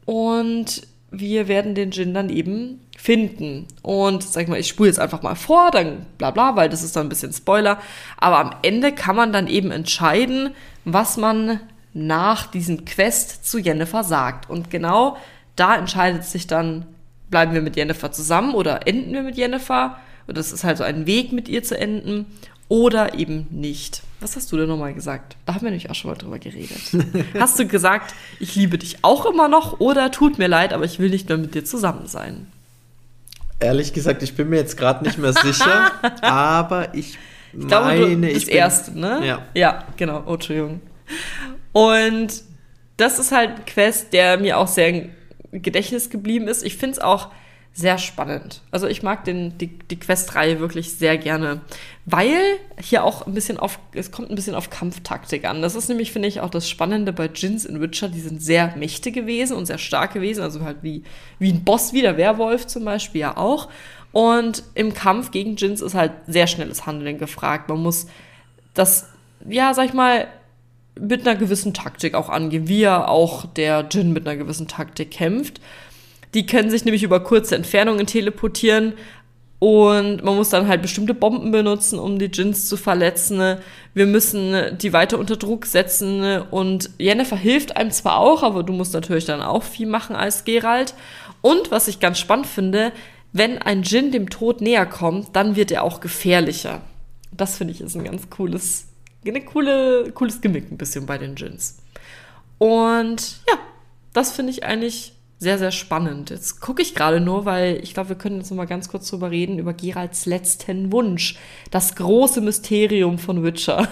Und 0.05 0.87
wir 1.11 1.49
werden 1.49 1.75
den 1.75 1.93
Gin 1.93 2.15
dann 2.15 2.31
eben 2.31 2.81
finden. 2.97 3.67
Und 3.83 4.23
sag 4.23 4.43
ich 4.43 4.49
mal, 4.49 4.59
ich 4.59 4.69
spule 4.69 4.89
jetzt 4.89 4.99
einfach 4.99 5.23
mal 5.23 5.35
vor, 5.35 5.71
dann 5.71 6.07
bla 6.19 6.31
bla, 6.31 6.57
weil 6.57 6.69
das 6.69 6.83
ist 6.83 6.97
dann 6.97 7.07
ein 7.07 7.09
bisschen 7.09 7.33
Spoiler. 7.33 7.79
Aber 8.17 8.39
am 8.39 8.51
Ende 8.63 8.93
kann 8.93 9.17
man 9.17 9.33
dann 9.33 9.47
eben 9.47 9.71
entscheiden, 9.71 10.51
was 10.85 11.17
man 11.17 11.61
nach 12.07 12.47
diesem 12.47 12.85
Quest 12.85 13.47
zu 13.47 13.59
Jennifer 13.59 14.05
sagt. 14.05 14.49
Und 14.49 14.71
genau 14.71 15.17
da 15.57 15.77
entscheidet 15.77 16.25
sich 16.25 16.47
dann, 16.47 16.87
bleiben 17.31 17.53
wir 17.53 17.63
mit 17.63 17.77
Jennifer 17.77 18.13
zusammen 18.13 18.55
oder 18.55 18.87
enden 18.87 19.13
wir 19.13 19.23
mit 19.23 19.37
Jennifer? 19.37 19.99
Und 20.27 20.37
das 20.37 20.53
ist 20.53 20.65
halt 20.65 20.79
so 20.79 20.85
ein 20.85 21.07
Weg, 21.07 21.33
mit 21.33 21.49
ihr 21.49 21.63
zu 21.63 21.77
enden 21.77 22.27
oder 22.69 23.15
eben 23.15 23.47
nicht. 23.51 24.03
Was 24.21 24.37
hast 24.37 24.53
du 24.53 24.57
denn 24.57 24.69
nochmal 24.69 24.95
gesagt? 24.95 25.37
Da 25.47 25.55
haben 25.55 25.63
wir 25.63 25.71
nämlich 25.71 25.91
auch 25.91 25.95
schon 25.95 26.11
mal 26.11 26.17
drüber 26.17 26.39
geredet. 26.39 26.81
hast 27.39 27.59
du 27.59 27.67
gesagt, 27.67 28.15
ich 28.41 28.55
liebe 28.55 28.79
dich 28.79 28.99
auch 29.03 29.27
immer 29.27 29.49
noch 29.49 29.81
oder 29.81 30.11
tut 30.11 30.39
mir 30.39 30.49
leid, 30.49 30.73
aber 30.73 30.85
ich 30.85 30.99
will 30.99 31.11
nicht 31.11 31.29
mehr 31.29 31.39
mit 31.39 31.55
dir 31.55 31.65
zusammen 31.65 32.07
sein? 32.07 32.47
Ehrlich 33.61 33.93
gesagt, 33.93 34.23
ich 34.23 34.35
bin 34.35 34.51
mir 34.51 34.57
jetzt 34.57 34.77
gerade 34.77 35.05
nicht 35.05 35.19
mehr 35.19 35.33
sicher, 35.33 35.93
aber 36.23 36.95
ich, 36.95 37.19
ich 37.53 37.67
glaube, 37.67 37.87
meine, 37.87 38.17
du, 38.17 38.35
das 38.35 38.43
ich 38.43 38.53
erste, 38.53 38.99
ne? 38.99 39.27
Ja. 39.27 39.47
Ja, 39.55 39.85
genau. 39.97 40.23
Oh, 40.27 40.35
Entschuldigung. 40.35 40.81
Und 41.79 42.43
das 42.97 43.21
ist 43.21 43.31
halt 43.31 43.51
ein 43.51 43.65
Quest, 43.65 44.13
der 44.13 44.37
mir 44.37 44.59
auch 44.59 44.67
sehr 44.67 44.89
im 44.89 45.11
Gedächtnis 45.53 46.11
geblieben 46.11 46.49
ist. 46.49 46.65
Ich 46.65 46.77
finde 46.77 46.95
es 46.95 46.99
auch 46.99 47.29
sehr 47.73 47.99
spannend. 47.99 48.63
Also 48.73 48.89
ich 48.89 49.05
mag 49.05 49.25
den, 49.25 49.57
die, 49.59 49.69
die 49.69 50.01
Quest-Reihe 50.01 50.59
wirklich 50.59 50.95
sehr 50.95 51.17
gerne, 51.19 51.61
weil 52.05 52.37
hier 52.83 53.05
auch 53.05 53.29
ein 53.29 53.35
bisschen 53.35 53.59
auf, 53.59 53.79
es 53.93 54.11
kommt 54.11 54.29
ein 54.29 54.35
bisschen 54.35 54.57
auf 54.57 54.71
Kampftaktik 54.71 55.45
an. 55.45 55.63
Das 55.63 55.77
ist 55.77 55.89
nämlich, 55.89 56.11
finde 56.11 56.27
ich, 56.27 56.41
auch 56.41 56.51
das 56.51 56.69
Spannende 56.69 57.13
bei 57.13 57.31
Jins 57.33 57.65
in 57.65 57.81
Witcher. 57.81 58.09
Die 58.09 58.23
sind 58.23 58.43
sehr 58.43 58.75
mächtige 58.77 59.29
Wesen 59.29 59.57
und 59.57 59.67
sehr 59.67 59.79
starke 59.79 60.21
Wesen, 60.21 60.43
also 60.43 60.65
halt 60.65 60.79
wie, 60.83 61.05
wie 61.39 61.53
ein 61.53 61.63
Boss, 61.63 61.93
wie 61.93 62.03
der 62.03 62.17
Werwolf 62.17 62.67
zum 62.67 62.85
Beispiel 62.85 63.21
ja 63.21 63.37
auch. 63.37 63.69
Und 64.11 64.65
im 64.75 64.95
Kampf 64.95 65.31
gegen 65.31 65.55
Jins 65.55 65.81
ist 65.81 65.95
halt 65.95 66.11
sehr 66.27 66.49
schnelles 66.49 66.87
Handeln 66.87 67.19
gefragt. 67.19 67.69
Man 67.69 67.79
muss 67.79 68.09
das, 68.75 69.07
ja, 69.49 69.73
sag 69.75 69.85
ich 69.85 69.95
mal, 69.95 70.27
mit 71.01 71.27
einer 71.27 71.39
gewissen 71.39 71.75
Taktik 71.75 72.15
auch 72.15 72.29
angehen, 72.29 72.69
wie 72.69 72.81
ja 72.81 73.07
auch 73.07 73.47
der 73.47 73.87
Jin 73.91 74.13
mit 74.13 74.27
einer 74.27 74.37
gewissen 74.37 74.69
Taktik 74.69 75.11
kämpft. 75.11 75.61
Die 76.35 76.47
können 76.47 76.71
sich 76.71 76.85
nämlich 76.85 77.03
über 77.03 77.21
kurze 77.21 77.57
Entfernungen 77.57 78.07
teleportieren 78.07 78.95
und 79.61 80.23
man 80.23 80.37
muss 80.37 80.51
dann 80.51 80.69
halt 80.69 80.83
bestimmte 80.83 81.15
Bomben 81.15 81.51
benutzen, 81.51 81.99
um 81.99 82.19
die 82.19 82.31
Jins 82.33 82.69
zu 82.69 82.77
verletzen. 82.77 83.57
Wir 83.93 84.07
müssen 84.07 84.79
die 84.79 84.93
weiter 84.93 85.19
unter 85.19 85.37
Druck 85.37 85.67
setzen 85.67 86.43
und 86.51 86.91
Jennifer 86.99 87.37
hilft 87.37 87.77
einem 87.77 87.91
zwar 87.91 88.19
auch, 88.19 88.45
aber 88.45 88.63
du 88.63 88.73
musst 88.73 88.95
natürlich 88.95 89.25
dann 89.25 89.43
auch 89.43 89.65
viel 89.65 89.89
machen 89.89 90.15
als 90.15 90.45
Geralt. 90.45 90.95
Und 91.41 91.73
was 91.73 91.89
ich 91.89 91.99
ganz 91.99 92.19
spannend 92.19 92.47
finde, 92.47 92.93
wenn 93.33 93.59
ein 93.59 93.83
Jin 93.83 94.13
dem 94.13 94.31
Tod 94.31 94.61
näher 94.61 94.87
kommt, 94.87 95.35
dann 95.35 95.57
wird 95.57 95.73
er 95.73 95.83
auch 95.83 96.01
gefährlicher. 96.01 96.81
Das 97.33 97.57
finde 97.57 97.73
ich 97.73 97.81
ist 97.81 97.97
ein 97.97 98.05
ganz 98.05 98.31
cooles 98.31 98.88
eine 99.31 99.45
coole, 99.45 100.11
cooles 100.13 100.41
Gimmick 100.41 100.71
ein 100.71 100.79
bisschen 100.79 101.07
bei 101.07 101.19
den 101.19 101.35
Gins. 101.35 101.79
Und 102.59 103.41
ja, 103.49 103.59
das 104.13 104.33
finde 104.33 104.53
ich 104.53 104.65
eigentlich 104.65 105.13
sehr, 105.41 105.57
sehr 105.57 105.71
spannend. 105.71 106.31
Jetzt 106.31 106.61
gucke 106.61 106.83
ich 106.83 106.97
gerade 106.97 107.21
nur, 107.21 107.45
weil 107.45 107.79
ich 107.83 107.95
glaube, 107.95 108.09
wir 108.11 108.17
können 108.17 108.39
jetzt 108.39 108.51
noch 108.51 108.57
mal 108.57 108.67
ganz 108.67 108.89
kurz 108.89 109.09
drüber 109.09 109.31
reden, 109.31 109.59
über 109.59 109.73
Geralds 109.73 110.27
letzten 110.27 110.91
Wunsch. 110.91 111.37
Das 111.71 111.95
große 111.95 112.41
Mysterium 112.41 113.19
von 113.19 113.45
Witcher. 113.45 113.87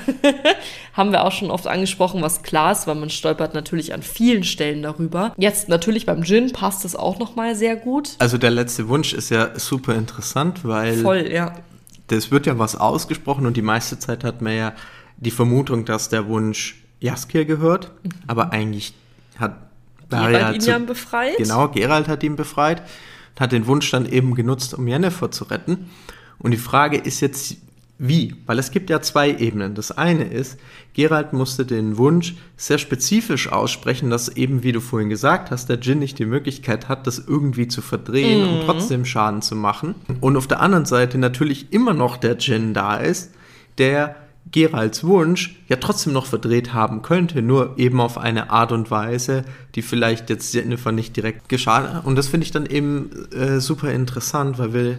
Haben 0.93 1.12
wir 1.12 1.25
auch 1.25 1.31
schon 1.31 1.52
oft 1.52 1.69
angesprochen, 1.69 2.21
was 2.21 2.43
klar 2.43 2.73
ist, 2.73 2.88
weil 2.88 2.97
man 2.97 3.11
stolpert 3.11 3.55
natürlich 3.55 3.95
an 3.95 4.02
vielen 4.02 4.43
Stellen 4.43 4.83
darüber. 4.83 5.35
Jetzt 5.37 5.69
natürlich 5.69 6.05
beim 6.05 6.25
Gin 6.25 6.50
passt 6.50 6.85
es 6.85 6.97
auch 6.97 7.21
noch 7.21 7.37
mal 7.37 7.55
sehr 7.55 7.76
gut. 7.76 8.16
Also 8.19 8.38
der 8.38 8.50
letzte 8.50 8.88
Wunsch 8.88 9.12
ist 9.12 9.31
ja 9.31 9.57
super 9.57 9.95
interessant, 9.95 10.64
weil 10.64 10.97
Voll, 10.97 11.31
ja. 11.31 11.55
das 12.09 12.33
wird 12.33 12.47
ja 12.47 12.59
was 12.59 12.75
ausgesprochen 12.75 13.47
und 13.47 13.57
die 13.57 13.62
meiste 13.62 14.00
Zeit 14.00 14.25
hat 14.25 14.43
man 14.43 14.57
ja 14.57 14.73
die 15.18 15.30
Vermutung, 15.30 15.85
dass 15.85 16.08
der 16.08 16.26
Wunsch 16.28 16.82
Jaskier 17.00 17.44
gehört, 17.44 17.90
aber 18.26 18.52
eigentlich 18.52 18.94
hat 19.38 19.56
Geralt 20.08 20.35
Arya 20.37 20.52
ihn 20.52 20.61
zu- 20.61 20.70
ja 20.70 20.78
befreit. 20.78 21.37
Genau, 21.37 21.68
Geralt 21.68 22.08
hat 22.08 22.23
ihn 22.23 22.37
befreit 22.37 22.80
und 23.35 23.40
hat 23.40 23.52
den 23.52 23.66
Wunsch 23.66 23.90
dann 23.90 24.06
eben 24.06 24.35
genutzt, 24.35 24.75
um 24.75 24.87
Yennefer 24.87 25.30
zu 25.30 25.44
retten. 25.44 25.90
Und 26.38 26.50
die 26.52 26.56
Frage 26.58 26.96
ist 26.96 27.20
jetzt, 27.20 27.56
wie? 27.99 28.35
Weil 28.44 28.58
es 28.58 28.70
gibt 28.70 28.90
ja 28.90 29.00
zwei 29.00 29.30
Ebenen. 29.35 29.75
Das 29.75 29.90
eine 29.90 30.25
ist, 30.25 30.58
Geralt 30.92 31.32
musste 31.32 31.64
den 31.64 31.96
Wunsch 31.96 32.35
sehr 32.56 32.76
spezifisch 32.78 33.50
aussprechen, 33.50 34.11
dass 34.11 34.28
eben, 34.37 34.62
wie 34.62 34.73
du 34.73 34.80
vorhin 34.80 35.08
gesagt 35.08 35.50
hast, 35.50 35.68
der 35.70 35.78
Djinn 35.78 35.99
nicht 36.00 36.18
die 36.18 36.26
Möglichkeit 36.26 36.88
hat, 36.88 37.06
das 37.06 37.18
irgendwie 37.18 37.68
zu 37.68 37.80
verdrehen 37.80 38.46
und 38.46 38.66
trotzdem 38.66 39.06
Schaden 39.06 39.40
zu 39.40 39.56
machen. 39.56 39.94
Und 40.20 40.37
auf 40.37 40.46
der 40.46 40.61
anderen 40.61 40.85
Seite 40.85 41.16
natürlich 41.16 41.73
immer 41.73 41.94
noch 41.94 42.18
der 42.18 42.35
Djinn 42.35 42.75
da 42.75 42.96
ist, 42.96 43.32
der 43.78 44.14
Geralds 44.53 45.05
Wunsch 45.05 45.57
ja 45.69 45.76
trotzdem 45.76 46.12
noch 46.12 46.26
verdreht 46.26 46.73
haben 46.73 47.03
könnte, 47.03 47.43
nur 47.43 47.75
eben 47.79 48.00
auf 48.00 48.17
eine 48.17 48.50
Art 48.50 48.73
und 48.73 48.91
Weise, 48.91 49.45
die 49.75 49.83
vielleicht 49.83 50.31
jetzt 50.31 50.55
Jennifer 50.55 50.93
nicht 50.93 51.17
direkt 51.17 51.49
geschadet 51.49 51.93
hat. 51.93 52.05
Und 52.05 52.17
das 52.17 52.29
finde 52.29 52.45
ich 52.45 52.53
dann 52.53 52.67
eben 52.67 53.11
äh, 53.33 53.61
super 53.61 53.93
interessant, 53.93 54.59
weil 54.59 54.73
wir 54.73 54.99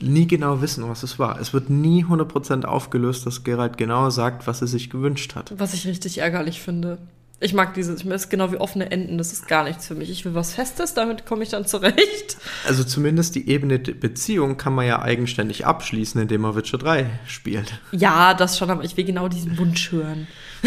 nie 0.00 0.26
genau 0.26 0.60
wissen, 0.62 0.88
was 0.88 1.02
es 1.02 1.18
war. 1.18 1.40
Es 1.40 1.52
wird 1.52 1.70
nie 1.70 2.04
100% 2.04 2.64
aufgelöst, 2.64 3.26
dass 3.26 3.44
Geralt 3.44 3.76
genau 3.76 4.10
sagt, 4.10 4.46
was 4.46 4.60
er 4.60 4.66
sich 4.66 4.90
gewünscht 4.90 5.34
hat. 5.34 5.52
Was 5.58 5.74
ich 5.74 5.86
richtig 5.86 6.18
ärgerlich 6.18 6.60
finde. 6.60 6.98
Ich 7.38 7.52
mag 7.52 7.74
dieses, 7.74 8.00
ich 8.00 8.06
ist 8.06 8.30
genau 8.30 8.50
wie 8.50 8.56
offene 8.56 8.90
Enden, 8.90 9.18
das 9.18 9.32
ist 9.32 9.46
gar 9.46 9.64
nichts 9.64 9.86
für 9.86 9.94
mich. 9.94 10.10
Ich 10.10 10.24
will 10.24 10.34
was 10.34 10.54
Festes, 10.54 10.94
damit 10.94 11.26
komme 11.26 11.42
ich 11.42 11.50
dann 11.50 11.66
zurecht. 11.66 12.38
Also 12.66 12.82
zumindest 12.82 13.34
die 13.34 13.48
Ebene 13.48 13.78
der 13.78 13.92
Beziehung 13.92 14.56
kann 14.56 14.74
man 14.74 14.86
ja 14.86 15.02
eigenständig 15.02 15.66
abschließen, 15.66 16.20
indem 16.20 16.40
man 16.40 16.56
Witcher 16.56 16.78
3 16.78 17.10
spielt. 17.26 17.78
Ja, 17.92 18.32
das 18.32 18.56
schon, 18.56 18.70
aber 18.70 18.84
ich 18.84 18.96
will 18.96 19.04
genau 19.04 19.28
diesen 19.28 19.58
Wunsch 19.58 19.92
hören. 19.92 20.26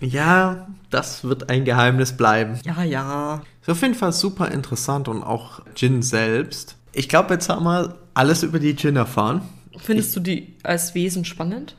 Ja, 0.00 0.68
das 0.90 1.24
wird 1.24 1.50
ein 1.50 1.64
Geheimnis 1.64 2.16
bleiben. 2.16 2.58
Ja, 2.64 2.82
ja. 2.82 3.42
Ist 3.62 3.70
auf 3.70 3.82
jeden 3.82 3.94
Fall 3.94 4.12
super 4.12 4.50
interessant 4.50 5.08
und 5.08 5.22
auch 5.22 5.60
Jin 5.76 6.02
selbst. 6.02 6.76
Ich 6.92 7.08
glaube, 7.08 7.34
jetzt 7.34 7.48
haben 7.48 7.64
wir 7.64 7.96
alles 8.14 8.42
über 8.42 8.58
die 8.58 8.70
Jin 8.70 8.96
erfahren. 8.96 9.42
Findest 9.78 10.16
du 10.16 10.20
die 10.20 10.54
als 10.62 10.94
Wesen 10.94 11.24
spannend? 11.24 11.76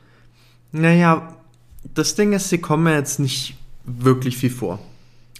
Naja, 0.72 1.36
das 1.94 2.16
Ding 2.16 2.34
ist, 2.34 2.50
sie 2.50 2.60
kommen 2.60 2.94
jetzt 2.94 3.20
nicht 3.20 3.56
wirklich 3.86 4.38
viel 4.38 4.50
vor. 4.50 4.80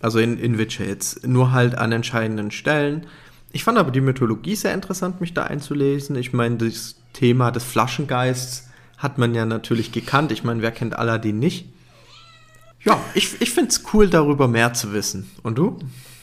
Also 0.02 0.20
in, 0.20 0.38
in 0.38 0.58
Witcher 0.58 0.86
jetzt. 0.86 1.26
Nur 1.26 1.52
halt 1.52 1.76
an 1.76 1.92
entscheidenden 1.92 2.52
Stellen. 2.52 3.08
Ich 3.52 3.64
fand 3.64 3.78
aber 3.78 3.92
die 3.92 4.02
Mythologie 4.02 4.56
sehr 4.56 4.74
interessant, 4.74 5.22
mich 5.22 5.34
da 5.34 5.44
einzulesen. 5.44 6.16
Ich 6.16 6.34
meine, 6.34 6.58
das 6.58 6.96
Thema 7.14 7.52
des 7.52 7.64
Flaschengeists 7.64 8.70
hat 8.98 9.18
man 9.18 9.34
ja 9.34 9.46
natürlich 9.46 9.92
gekannt. 9.92 10.32
Ich 10.32 10.44
meine, 10.44 10.62
wer 10.62 10.72
kennt 10.72 10.98
Aladdin 10.98 11.40
nicht? 11.40 11.66
Ja, 12.84 13.00
ich, 13.14 13.42
ich 13.42 13.52
finde 13.52 13.70
es 13.70 13.84
cool, 13.94 14.08
darüber 14.10 14.48
mehr 14.48 14.74
zu 14.74 14.94
wissen. 14.94 15.30
Und 15.44 15.58
du? 15.58 15.78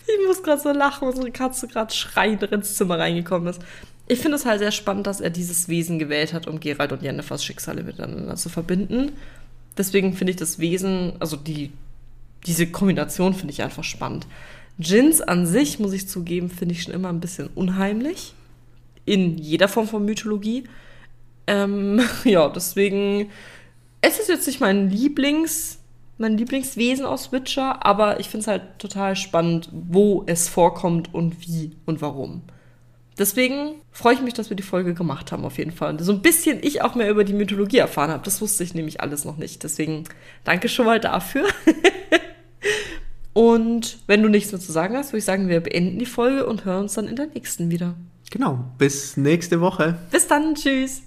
Ich 0.06 0.26
muss 0.26 0.42
gerade 0.42 0.60
so 0.60 0.70
lachen, 0.72 1.08
unsere 1.08 1.30
Katze 1.30 1.66
gerade 1.66 1.92
schreiend 1.92 2.42
ins 2.42 2.74
Zimmer 2.74 2.98
reingekommen 2.98 3.48
ist. 3.48 3.60
Ich 4.06 4.20
finde 4.20 4.36
es 4.36 4.44
halt 4.44 4.58
sehr 4.58 4.70
spannend, 4.70 5.06
dass 5.06 5.20
er 5.20 5.30
dieses 5.30 5.68
Wesen 5.68 5.98
gewählt 5.98 6.34
hat, 6.34 6.46
um 6.46 6.60
Geralt 6.60 6.92
und 6.92 7.02
Jennifers 7.02 7.42
Schicksale 7.42 7.82
miteinander 7.82 8.36
zu 8.36 8.50
verbinden. 8.50 9.12
Deswegen 9.76 10.14
finde 10.14 10.32
ich 10.32 10.36
das 10.36 10.58
Wesen, 10.58 11.14
also 11.18 11.36
die, 11.36 11.72
diese 12.46 12.66
Kombination 12.66 13.34
finde 13.34 13.52
ich 13.52 13.62
einfach 13.62 13.84
spannend. 13.84 14.26
Djinns 14.78 15.20
an 15.20 15.46
sich, 15.46 15.78
muss 15.78 15.92
ich 15.92 16.08
zugeben, 16.08 16.50
finde 16.50 16.74
ich 16.74 16.82
schon 16.82 16.94
immer 16.94 17.08
ein 17.08 17.20
bisschen 17.20 17.48
unheimlich. 17.54 18.34
In 19.04 19.38
jeder 19.38 19.68
Form 19.68 19.86
von 19.86 20.04
Mythologie. 20.04 20.64
Ähm, 21.46 22.00
ja, 22.24 22.48
deswegen, 22.48 23.30
es 24.00 24.18
ist 24.18 24.28
jetzt 24.28 24.46
nicht 24.46 24.60
mein 24.60 24.90
Lieblings, 24.90 25.78
mein 26.18 26.38
Lieblingswesen 26.38 27.06
aus 27.06 27.32
Witcher, 27.32 27.84
aber 27.84 28.20
ich 28.20 28.28
finde 28.28 28.42
es 28.42 28.46
halt 28.48 28.62
total 28.78 29.16
spannend, 29.16 29.68
wo 29.72 30.24
es 30.26 30.48
vorkommt 30.48 31.12
und 31.12 31.40
wie 31.40 31.72
und 31.86 32.00
warum. 32.00 32.42
Deswegen 33.18 33.76
freue 33.92 34.14
ich 34.14 34.22
mich, 34.22 34.34
dass 34.34 34.50
wir 34.50 34.56
die 34.56 34.62
Folge 34.62 34.94
gemacht 34.94 35.30
haben, 35.30 35.44
auf 35.44 35.58
jeden 35.58 35.70
Fall. 35.70 35.90
Und 35.90 36.02
so 36.02 36.12
ein 36.12 36.22
bisschen 36.22 36.58
ich 36.62 36.82
auch 36.82 36.94
mehr 36.94 37.10
über 37.10 37.22
die 37.22 37.32
Mythologie 37.32 37.78
erfahren 37.78 38.10
habe. 38.10 38.24
Das 38.24 38.40
wusste 38.40 38.64
ich 38.64 38.74
nämlich 38.74 39.00
alles 39.00 39.24
noch 39.24 39.36
nicht. 39.36 39.62
Deswegen 39.62 40.04
danke 40.42 40.68
schon 40.68 40.86
mal 40.86 40.98
dafür. 40.98 41.46
und 43.32 43.98
wenn 44.06 44.22
du 44.22 44.28
nichts 44.28 44.50
mehr 44.50 44.60
zu 44.60 44.72
sagen 44.72 44.96
hast, 44.96 45.12
würde 45.12 45.18
ich 45.18 45.24
sagen, 45.24 45.48
wir 45.48 45.60
beenden 45.60 45.98
die 45.98 46.06
Folge 46.06 46.46
und 46.46 46.64
hören 46.64 46.82
uns 46.82 46.94
dann 46.94 47.06
in 47.06 47.16
der 47.16 47.26
nächsten 47.26 47.70
wieder. 47.70 47.94
Genau, 48.30 48.64
bis 48.78 49.16
nächste 49.16 49.60
Woche. 49.60 49.96
Bis 50.10 50.26
dann, 50.26 50.56
tschüss. 50.56 51.04